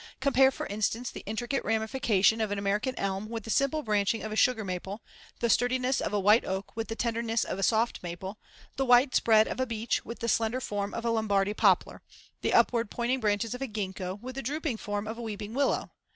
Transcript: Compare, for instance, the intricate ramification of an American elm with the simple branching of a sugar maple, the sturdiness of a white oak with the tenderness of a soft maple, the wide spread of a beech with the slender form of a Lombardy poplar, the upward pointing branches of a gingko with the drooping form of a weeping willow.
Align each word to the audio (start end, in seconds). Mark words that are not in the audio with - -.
Compare, 0.19 0.49
for 0.49 0.65
instance, 0.65 1.11
the 1.11 1.21
intricate 1.27 1.63
ramification 1.63 2.41
of 2.41 2.49
an 2.49 2.57
American 2.57 2.97
elm 2.97 3.29
with 3.29 3.43
the 3.43 3.51
simple 3.51 3.83
branching 3.83 4.23
of 4.23 4.31
a 4.31 4.35
sugar 4.35 4.65
maple, 4.65 5.03
the 5.41 5.47
sturdiness 5.47 6.01
of 6.01 6.11
a 6.11 6.19
white 6.19 6.43
oak 6.43 6.75
with 6.75 6.87
the 6.87 6.95
tenderness 6.95 7.43
of 7.43 7.59
a 7.59 7.61
soft 7.61 8.01
maple, 8.01 8.39
the 8.77 8.83
wide 8.85 9.13
spread 9.13 9.47
of 9.47 9.59
a 9.59 9.67
beech 9.67 10.03
with 10.03 10.17
the 10.17 10.27
slender 10.27 10.59
form 10.59 10.91
of 10.95 11.05
a 11.05 11.11
Lombardy 11.11 11.53
poplar, 11.53 12.01
the 12.41 12.51
upward 12.51 12.89
pointing 12.89 13.19
branches 13.19 13.53
of 13.53 13.61
a 13.61 13.67
gingko 13.67 14.15
with 14.23 14.33
the 14.33 14.41
drooping 14.41 14.77
form 14.77 15.05
of 15.07 15.19
a 15.19 15.21
weeping 15.21 15.53
willow. 15.53 15.91